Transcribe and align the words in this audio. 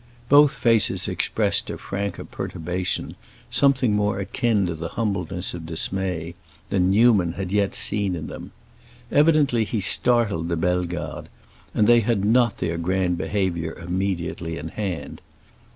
Both 0.29 0.55
faces 0.55 1.07
expressed 1.07 1.69
a 1.69 1.77
franker 1.77 2.25
perturbation, 2.25 3.15
something 3.51 3.93
more 3.93 4.17
akin 4.19 4.65
to 4.65 4.73
the 4.73 4.87
humbleness 4.97 5.53
of 5.53 5.67
dismay, 5.67 6.33
than 6.71 6.89
Newman 6.89 7.33
had 7.33 7.51
yet 7.51 7.75
seen 7.75 8.15
in 8.15 8.25
them. 8.25 8.51
Evidently 9.11 9.63
he 9.63 9.79
startled 9.79 10.47
the 10.47 10.57
Bellegardes, 10.57 11.29
and 11.75 11.85
they 11.85 11.99
had 11.99 12.25
not 12.25 12.57
their 12.57 12.79
grand 12.79 13.19
behavior 13.19 13.73
immediately 13.77 14.57
in 14.57 14.69
hand. 14.69 15.21